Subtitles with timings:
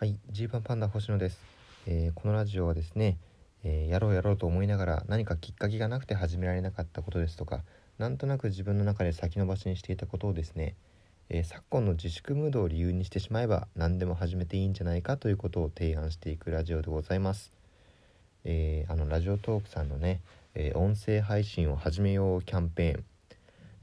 [0.00, 1.38] はい、ジーパンパンダ星野です、
[1.86, 3.18] えーこのラジオはですね、
[3.64, 7.60] えーやろうやろうと思いながら何かきっかけがなくて始められなかったことですとか
[7.98, 10.74] なんとなく自分の中で先延ばしにしていたことをですね、
[11.28, 17.52] えー昨今の自粛ムードを理由にしてしまえば何でも始めていいんじゃないかということを提案していくラジオでございます、
[18.44, 20.22] えーあのラジオトークさんのね、
[20.54, 23.04] えー音声配信を始めようキャンペーン。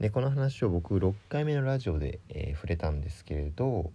[0.00, 3.92] でこの話を僕6回目のラジオで、えー触れたんですけれど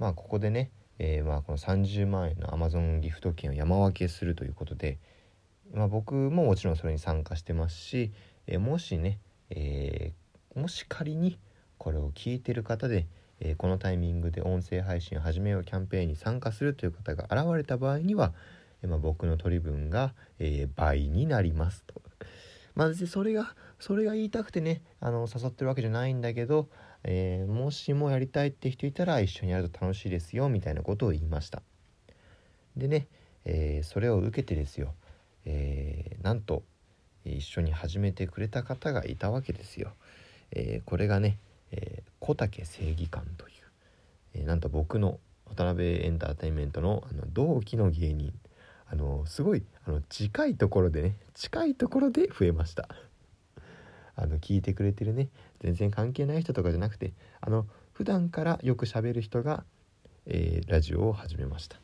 [0.00, 4.98] まあここでね、えーまあこの30万円の Amazon ギフト券を山分けするということで、
[5.72, 8.12] まあ、僕ももちろんそれに参加してますし、
[8.46, 9.18] えーもしね、
[9.50, 11.38] えーもし仮に
[11.78, 13.06] これを聞いてる方で、
[13.40, 18.34] えこのタイミングで音声配信を始めようキャンペーンに参加するという方が現れた場合には、
[18.82, 22.02] えまあ、僕の取り分が、え倍になりますと。
[22.74, 26.68] まあ、それがそれが言いたくてねあの誘ってるわけじゃないんだけど、
[27.04, 31.62] えーもしもやりたいって人いたら一緒にやると楽しいですよみたいなことを言いました。
[32.76, 33.08] でね、
[33.44, 34.94] えーそれを受けてですよ、
[35.44, 36.62] えーなんと
[37.24, 39.92] 一緒に始めてくれた方がいたわけですよ、
[40.50, 41.38] えこれがね、
[41.70, 43.54] え小竹正義感という、
[44.34, 48.32] えなんと僕の渡辺エンターテインメントのあの同期の芸人
[48.90, 52.88] あのすごいあの近いところでね近いところで増えました。
[54.16, 55.28] あの聞いてくれてるね。
[55.60, 59.64] 全然関係ない人とかじゃなくてあの普段からよく喋る人が、
[60.26, 61.76] えーラジオを始めました。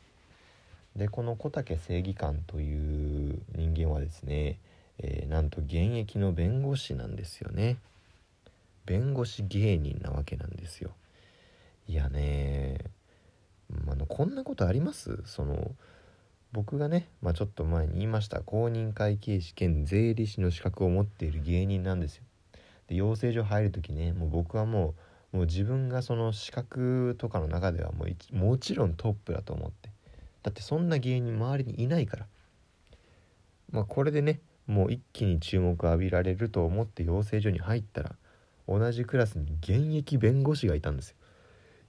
[0.95, 4.57] でこの小竹正義感という人間はですね、
[4.97, 7.77] えーなんと現役の弁護士なんですよね。
[8.85, 10.91] 弁護士芸人なわけなんですよ。
[11.87, 12.77] いやね
[13.87, 15.21] あのこんなことあります？
[15.25, 15.71] その
[16.51, 22.23] 僕がね、まあ、ちょっと前に言いました公認会計士兼税理士の資格を持っている芸人なんですよ。
[22.87, 24.95] で養成所入る時ねもう僕はも
[25.33, 29.91] うもう自分がその資格とかの中ではもうもちろんトップだと思って。
[30.41, 32.25] だってそんな芸人周りにいないから。
[33.71, 38.15] まあこれでねもう一気に注目を浴びられると思って養成所に入ったら
[38.67, 41.15] 同じクラスに現役弁護士がいたんですよ。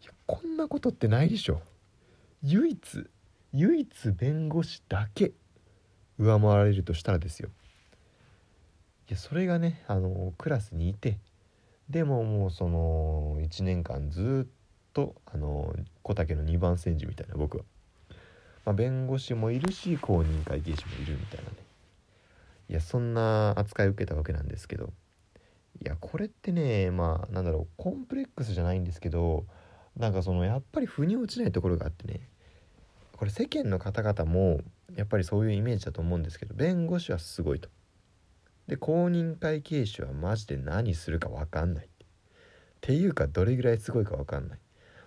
[0.02, 1.62] いやこんなことってないでしょ。
[2.42, 3.08] 唯一
[3.52, 5.32] 唯一弁護士だけ
[6.18, 7.48] 上回られるとしたらですよ。
[9.08, 11.18] いやそれがねあのクラスにいて
[11.88, 14.52] でももうその1年間ずっ
[14.92, 17.64] とあの小竹の2番煎じみたいな僕は、
[18.64, 21.56] まあ、弁護士もいるし公認会計士もいるみたいなね。
[22.68, 24.92] いやそんな扱いを受けたわけなんですけど。
[25.82, 29.46] いやこれってねまあなんだろうコンプレックスじゃないんですけど
[29.96, 32.29] なんかそのやっぱり腑に落ちないところがあってね。
[33.20, 34.62] これ世間の方々も
[34.96, 37.68] やっぱりそういうイメージだと思うんですけど弁護士はすごいと。
[38.66, 41.88] で公認会計士はマジで何するか分かんないっ
[42.80, 44.58] ていうかどれぐらいすごいか分かんない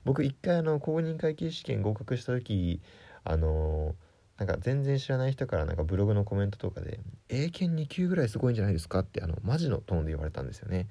[0.05, 2.83] 僕一回あの公認会計士試験合格した時
[3.23, 3.95] あの
[4.37, 10.87] なんか全然知らない人からなんかブログのコメントとかで「英検2級ぐらいすごいんじゃないですか?」ってあのマジのトーンで言われたんですよね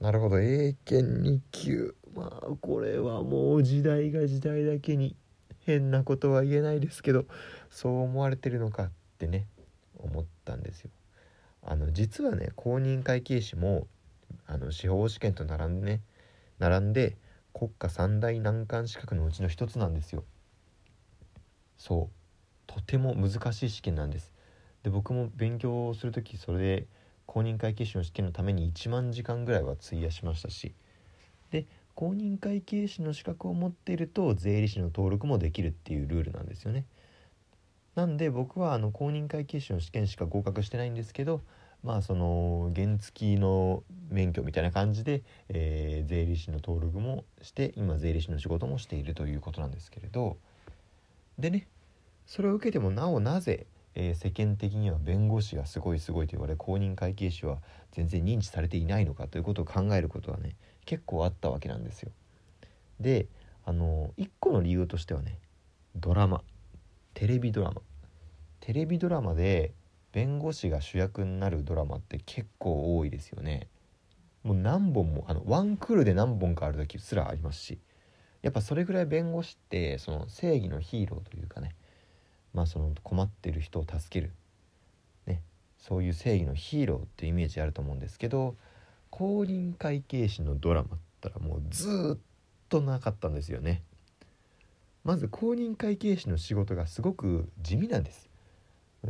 [0.00, 5.16] なるほど英検2級まあこれはもう時代が時代だけに
[5.64, 7.26] 変なことは言えないですけど
[7.70, 9.46] そう思われてるのかってね
[9.98, 10.90] 思ったんですよ。
[11.62, 13.86] あの実はね公認会計士も
[14.46, 16.00] あの司法試験と並んでね
[16.58, 17.16] 並んで
[17.52, 20.24] 国家三大難関資格のうちの一つなんですよ。
[21.78, 22.24] そう。
[22.66, 24.32] とても難しい試験なんです。
[24.82, 26.86] で僕も勉強する時それで
[27.26, 30.74] 公認会計士の試験のために1万時間ぐらいは費やしましたし。
[31.50, 36.84] で公認会計士の資格を持っていると税理士の登録もできるっていうルールなんですよね。
[37.94, 41.42] なんで僕はあの公認会計士の試験しか合格してないんですけど
[41.84, 50.36] まあその原付の免許みたいな感じで、えー税理士の登録もして今税理士の仕事もしているということなんですけれど。
[51.38, 51.66] でね
[52.26, 57.58] それを受けてもなおなぜ、えー世間的には弁護士がすごいすごいと言われ公認会計士は
[57.92, 62.10] 全然認知されていないのかということを考えることはね結構あったわけなんですよ。
[63.00, 63.26] で
[63.64, 65.38] あの一個の理由としてはね
[65.96, 66.42] ドラマ
[67.14, 67.80] テレビドラマ
[68.60, 69.72] テレビドラマで
[70.12, 73.68] 弁護士が主役になるドラマって結構多いですよね。
[74.42, 77.78] もう何本もあのワンクールで何本かある時すらありますし
[78.42, 81.74] やっぱそれぐらい弁護士ってその正義のヒーローというかね
[82.54, 84.32] まあその困ってる人を助ける。
[85.26, 85.42] ね。
[85.78, 88.56] そういう正義のヒーローっていうイメージあると思うんですけど
[89.10, 92.20] 公認会計士のドラマったらもうずっ
[92.68, 93.82] となかったんですよね。
[95.04, 98.30] まず公認会計士の仕事がすごく地味なんです。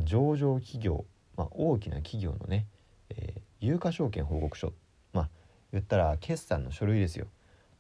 [0.05, 1.05] 上場企業、
[1.37, 2.67] まあ、大きな企業のね、
[3.11, 4.75] えー有価証券報告書。
[5.15, 5.29] まあ
[5.73, 7.27] 言ったら決算の書類ですよ。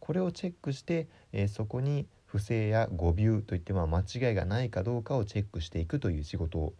[0.00, 6.72] これをチェックして、えーそこに不正や誤謬といってま間違いがないかどうかをチェックしていくという仕事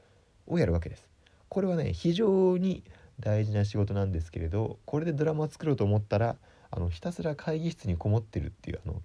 [0.49, 1.06] をやるわけです。
[1.49, 2.83] これはね非常に
[3.21, 6.35] 大事な仕事なんですけれどこれでドラマ作ろうと思ったら
[6.73, 9.01] あのひたすら会議室にこもってるっていうあの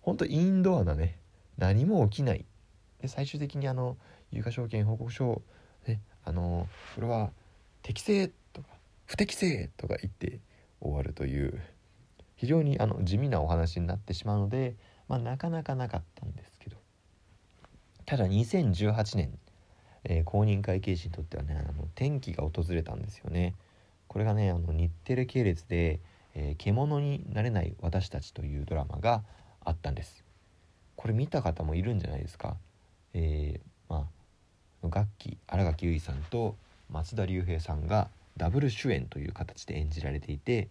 [0.00, 1.18] 本当インドアなね
[1.58, 2.46] 何も起きない
[3.02, 3.98] で最終的にあの
[4.30, 5.42] 有価証券報告書
[5.86, 7.32] ねあのこれは
[7.82, 8.68] 適正とか
[9.04, 10.40] 不適正とか言って
[10.80, 11.60] 終わるという
[12.36, 14.74] 非常にあの地味なお話になってしまうので、
[15.12, 16.76] まあ、なかなかなかったんですけど
[18.06, 19.38] ただ2018年、
[20.04, 23.54] えー、公認会計士にとってはねあの転機が訪れたんですよね。
[24.08, 26.00] これがねあの日テレ系列で、
[26.34, 29.22] えー、獣になれない私たち」というドラマが
[29.62, 30.24] あったんです。
[30.96, 32.56] これ見た方もいるんじゃないですか。
[33.12, 34.08] えー、ま
[34.82, 36.56] あ楽器新垣結衣さんと
[36.88, 40.68] 松田龍平さんがダブル主演という形で演じられていて、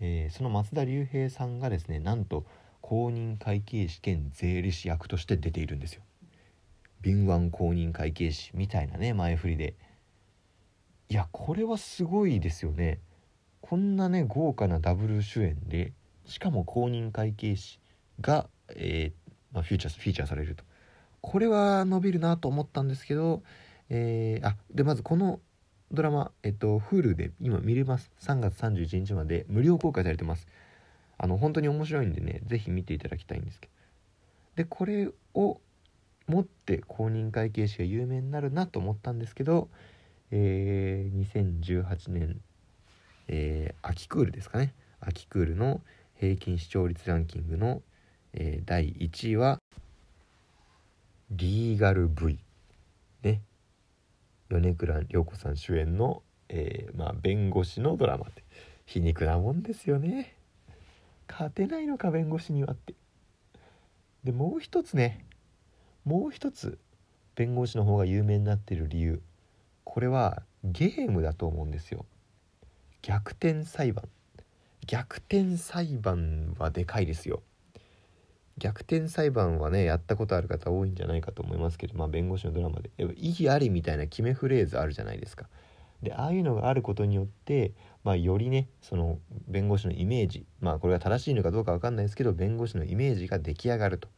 [0.00, 2.44] えー、その松田龍平さんがですねなんと
[2.88, 6.02] 公認会計士兼税理士役として出ているんですよ。
[7.00, 9.74] 敏腕公認会計士みたいなね前振りで
[11.08, 13.00] いやこれはすごいですよね
[13.60, 15.94] こんなね豪華なダブル主演で
[16.26, 17.80] しかも公認会計士
[18.20, 20.62] が、えー、まあ、フィーチャーフィーチャーされると
[21.20, 23.42] これは伸びるなと思ったんですけど、
[23.90, 25.40] えー、あでまずこの
[25.90, 28.10] ドラマ、えっと、Hulu で今見れます。
[28.20, 30.46] 3月31日まで無料公開されてます。
[31.18, 33.72] あの、本当に面白いんでね、是非見ていただきたいんですけど。
[34.56, 35.60] で、これを
[36.26, 39.68] 持って公認会計士が有名になるなと思ったんですけど、
[40.30, 42.40] えー、2018年、
[43.28, 44.74] えー、秋クールですかね。
[45.00, 45.80] 秋クールの
[46.14, 47.82] 平均視聴率ランキングの、
[48.32, 49.58] えー、第1位は、
[51.30, 52.38] リーガル V。
[53.22, 53.42] ね。
[54.48, 58.44] 米倉涼子さん主演の、えー、まあ、弁護士のドラマって
[58.84, 60.35] 皮肉なもんですよね
[61.28, 62.94] 勝てないのか弁護士にはって。
[64.24, 65.24] でもう一つね
[66.04, 66.78] もう一つ
[67.34, 69.22] 弁護士の方が有名になってる理由。
[69.84, 72.06] これはゲームだと思うんですよ。
[73.02, 74.08] 逆転裁判。
[74.86, 77.42] 逆転裁判はでかいですよ。
[78.58, 82.90] 逆転裁判はねやったことある方多いんじゃないかと思いますけど、まあ、弁護士のドラマで。
[83.16, 85.48] 意義ありみたいな決めフレーズあるじゃないですか。
[86.02, 87.72] でああいうのがあることによって、
[88.06, 89.18] まあ、よりねその
[89.48, 94.08] 弁護士のイメージまあこれが正しいのかどうか分かんないですけど弁護士のイメージが出来上がると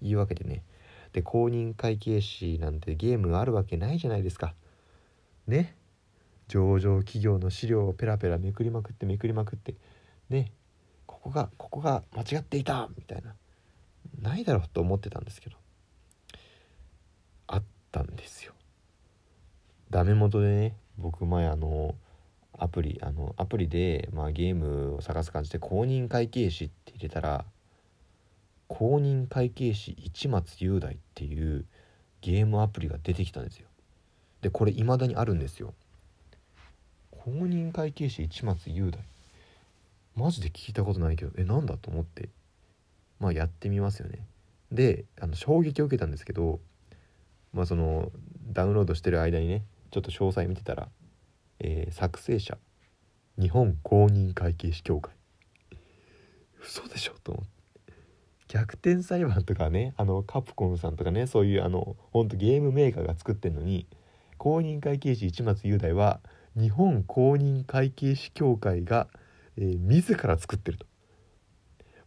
[0.00, 0.64] いうわけでね。
[1.12, 4.56] で公認会計士なんてゲームがあるわけないじゃないですか。
[5.46, 5.76] ね。
[6.48, 9.76] 上場企業の資料をペラペラめくりまくってめくりまくって
[10.28, 10.50] ね。
[11.06, 13.36] ここがここが間違っていたみたいな。
[14.20, 15.56] ないだろうと思ってたんですけど。
[17.46, 18.52] あったんですよ。
[19.90, 21.94] ダメ元でね僕前あの
[22.62, 27.44] アプリあのアプリで、まあ、ゲームを探す感じで公認会計士って入れたら
[28.68, 31.64] 公認会計士市松雄大っていう
[32.20, 33.66] ゲームアプリが出てきたんですよ。
[34.40, 35.74] でこれ未だにあるんですよ。
[37.10, 39.00] 公認会計士市松雄大。
[40.14, 42.28] マジで聞いたことないけどえなんだと思って
[43.18, 44.20] まあやってみますよね。
[44.70, 46.60] であの衝撃を受けたんですけど
[47.52, 48.10] まあその
[48.52, 50.88] ダウンロードしてる間にねちょっと詳細見てたら、
[51.62, 52.58] えー、作成者
[53.38, 55.14] 日本公認会計士協会。
[56.60, 57.52] 嘘でしょと思って。
[58.48, 63.86] 逆転裁判とかねあのカプコンさんとかねそういうあのほんとゲームメーカーが作ってんのに
[64.36, 66.20] 公認会計士市松雄大は
[66.54, 69.08] 日本公認会計士協会が、
[69.56, 70.86] えー、自ら作ってると。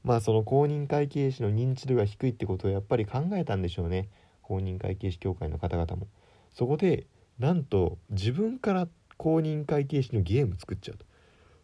[0.04, 4.10] まあその公認会計士の認知度が低いってことをやっぱり考えたんでしょうね。
[4.44, 6.08] 公認会計士協会の方々も。
[6.54, 7.08] そこで
[7.40, 11.06] なんと自分から公認会計士のゲーム作っちゃうと。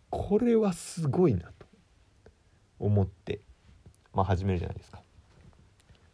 [0.09, 1.65] これはすごいなと
[2.79, 3.41] 思って。
[4.13, 5.01] まあ始めるじゃないですか。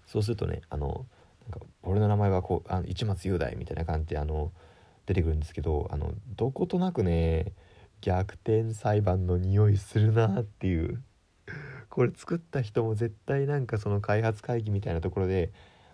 [0.06, 1.06] そうするとねあの
[1.50, 4.52] なんか俺の名前はこうあの市松雄大みたいな感じであの
[5.06, 7.54] 出てくるんですけどあのどことなくね
[8.02, 11.02] 逆転裁判の匂いするなっていう。
[11.90, 15.52] これ作った人も絶対なんかその開発会議みたいなところで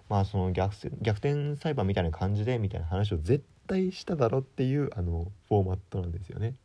[0.09, 6.55] まあその逆逆転裁判みたいな感じでみたいな話を絶対しただろっていうあのフォーマットなんですよね。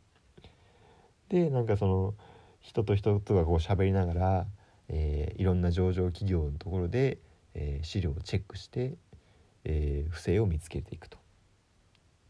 [1.29, 2.13] でなんかその
[2.59, 4.45] 人と人とがこう喋りながら、
[4.89, 7.19] えー、いろんな上場企業のところで、
[7.53, 8.95] えー、資料をチェックして、
[9.63, 11.17] えー、不正を見つけていくと。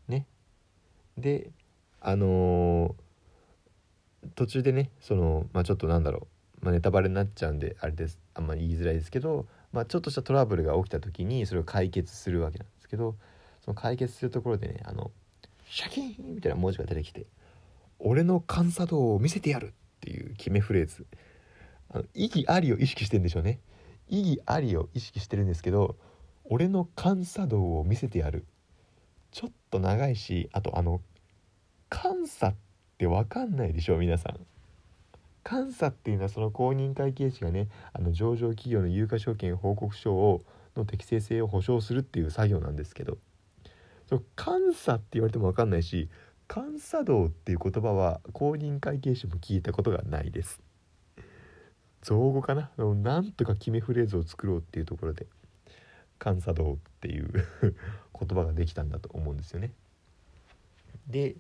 [0.07, 0.25] ね。
[1.17, 1.51] で
[2.01, 2.95] あの
[4.35, 13.15] 途中でねそのまあちょっとなんだろうまあ、ネタバレになっちゃうんであれですあんまり言いづらいですけど、まあ、ちょっとしたトラブルが起きた時にそれを解決するわけなんですけど
[13.69, 15.11] その解決するところでねあの
[15.69, 17.27] シャキーンみたいな文字が出てきて
[17.99, 21.05] 「俺の監査道を見せてやる」っていう決めフレーズ。
[21.91, 23.59] あの意義ありを意識してんでしょうね。
[24.07, 25.97] 意義ありを意識してるんですけど
[26.45, 28.45] 俺の監査道を見せてやる。
[29.31, 31.01] ちょっと長いしあとあの
[31.91, 32.55] 監査っ
[32.97, 34.39] て分かんないでしょ皆さん。
[35.47, 40.43] 監査っていうのはその公認会計士がねあの上場企業の有価証券報告書を
[40.75, 43.19] の適正性を保証するっていう作業なんですけど
[44.09, 46.09] その監査って言われても分かんないし
[46.51, 50.59] 監査道っていう言葉は公認会計士も聞いたことがないです。
[52.01, 52.71] 造語かな？
[52.77, 55.27] なんとか決めフレーズを作ろうっていうところで
[56.23, 57.29] 監査道っていう
[58.17, 59.73] 言葉ができたんだと思うんですよね。
[61.05, 61.35] で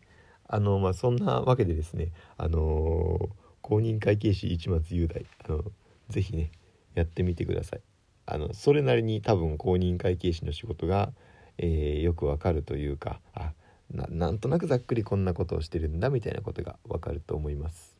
[0.47, 3.29] あのまあそんなわけでですねあのー、
[3.61, 5.63] 公認会計士市松雄大あの
[6.09, 6.51] ぜひね
[6.93, 7.81] やってみてください。
[8.27, 11.13] あのそれなりに多分公認会計士の仕事が、
[11.61, 13.51] えー、よくわかるというかあ
[13.91, 17.97] ななんとなくざっくりこんなことをしてるんだみたいなことがわかると思います。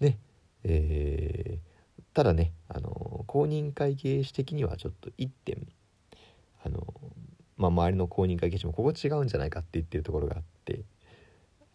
[0.00, 0.18] ね
[0.64, 5.66] えー、ただね、あの公認会計士的にはちょっと1点、
[6.64, 6.86] あの
[7.56, 10.84] まあ、周りの公認会計士もここ違うんじゃないかって言ってるところがあって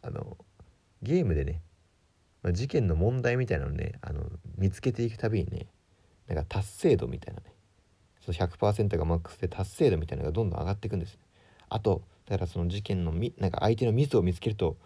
[0.01, 0.37] あの
[1.03, 1.61] ゲームでね、
[2.41, 4.23] まあ、事件の問題みたいなのねあの
[4.57, 5.67] 見つけていくたびにね
[6.27, 7.54] なんか達成度みたいなね
[8.25, 11.17] その100%がマックスで達成度みたいなのがどんどん上がっていくんです、
[11.69, 14.77] あとだからその事件のみなんか相手のミスを見つけると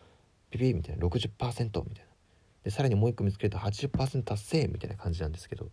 [0.51, 1.83] ピピみたいな60%みたいな。
[2.63, 5.69] でさらにもう一個見つけると80%達成みたいな感じなんですけど。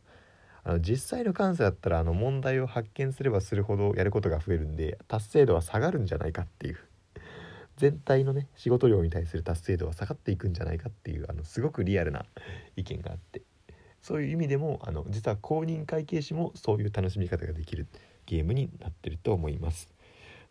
[0.68, 6.78] あの実際の監査だったらあの問題を発見すればするほどやることが増えるんで達成度は下がるんじゃないかっていう。
[7.76, 12.24] 全体のね仕事量に対する達成度は下がっていくんじゃないかっていうあのすごくリアルな
[12.74, 13.42] 意見があって。
[14.06, 17.88] そういう意味でもあの実は公認会計士もそういう楽しみ方ができる
[18.24, 19.92] ゲームになってると思います。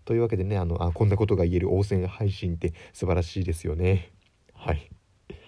[0.03, 4.11] というわけでねあのあこんなことが言える応戦配信って素晴らしいですよね。
[4.53, 4.89] はい。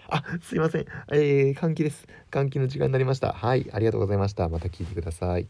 [0.08, 0.86] あすいません。
[1.12, 2.06] えー、換気です。
[2.30, 3.34] 換気の時間になりました。
[3.34, 3.68] はい。
[3.74, 4.48] ありがとうございました。
[4.48, 5.46] また聞いてください。